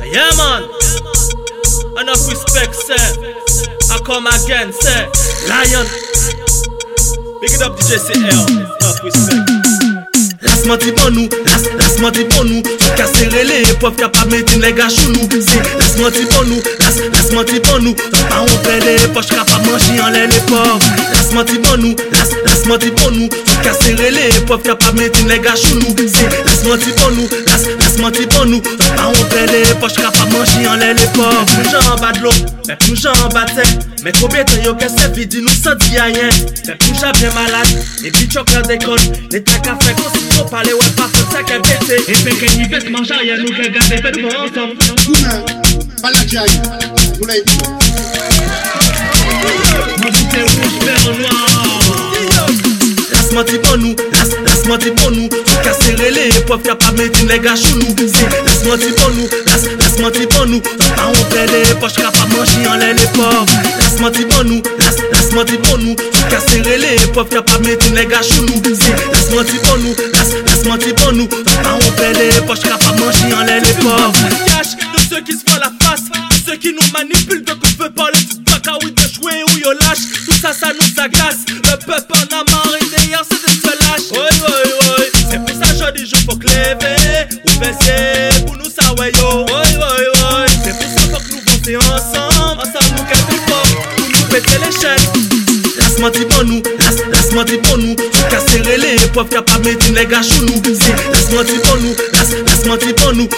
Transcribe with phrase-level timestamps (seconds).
[0.00, 0.62] Yeah man,
[2.00, 2.96] enough respect se,
[3.90, 5.06] I come again se,
[5.48, 5.86] Lion
[7.40, 8.50] Pick it up DJ CL,
[8.80, 9.62] enough respect
[10.62, 14.62] Lasman ti bon nou, las, lasman ti bon nou Sou kase rele, epov kapab metin
[14.74, 18.58] gachou nou Si, lasman ti bon nou, las, lasman ti bon nou Sou pa ou
[18.62, 20.78] pele, epoj kapab manji an lè l'epov
[21.12, 25.34] Lasman ti bon nou, las, lasman ti bon nou Sou kase rele, epov kapab metin
[25.42, 27.51] gachou nou Si, lasman ti bon nou, las
[27.92, 28.60] lasman ti bon nou
[28.96, 32.32] pa on pele, poch kapab manji an lè le pov Nou jan an ba d'lo,
[32.66, 33.28] pep nou jan an
[34.48, 36.32] tan yo ke se vidi nou san di a yen
[36.64, 39.00] Pep nou jan bien malade, e pi chok la dekod
[39.32, 42.32] Le tak a fe konsi trop pale wè pa fè sa ke bete E pe
[42.40, 44.00] ke ni vet manja ya nou ke gade
[45.02, 45.44] Koumen,
[46.00, 46.56] pala jayi,
[47.18, 47.42] pou yi
[50.02, 51.52] rouge, vert, noir.
[52.32, 52.48] Nou,
[53.12, 53.28] las,
[53.76, 55.96] nou Sou
[56.46, 60.50] pov kapab metin le gachou nou Si, lasman ti bon nou, las, lasman ti bon
[60.50, 64.48] nou Sou pa on pele, poch kapab manji an lè le pov Lasman ti bon
[64.50, 68.74] nou, las, lasman ti bon nou Sou ka serele, pov kapab metin le gachou nou
[68.74, 72.66] Si, lasman ti bon nou, las, lasman ti bon nou Sou pa on pele, poch
[72.66, 76.04] kapab manji an lè le Cache de ceux qui se font la face,
[76.46, 79.72] ceux qui nous manipulent, de qu'on peut parler du baka ou de jouer ou yo
[79.72, 80.24] lâche.
[80.26, 81.44] Tout ça, ça nous agace.
[87.62, 89.46] Baisser pour nous ça ouais yo.
[89.46, 90.52] Oui, oui, oui.
[90.64, 95.08] C'est pour ça que nous ensemble, ensemble nous plus fort pour nous péter les chaînes.
[95.78, 99.94] Lasman ti bon nou, las, lasman ti bon nou Sou ka serele, pov kapab metin
[99.94, 103.28] le gachou nou Si, lasman ti bon nou, las, las, lasman ti bon nou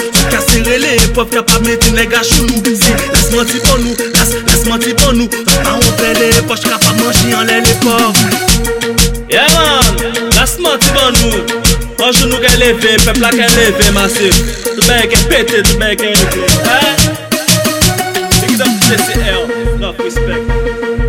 [0.00, 4.34] Sou ka serele, pov kapab metin le gachou nou Si, lasman ti bon nou, las,
[4.48, 8.46] lasman ti bon nou Sou pa on pele, poch kapab manji an lè le pov
[8.66, 8.85] Yeah
[12.06, 14.36] Anjou nou ke leve, pepla ke leve masif
[14.76, 16.44] Dbe ke pete, dbe ke leve.
[18.46, 19.42] Ekzamp CCR,
[19.82, 21.05] rap respect.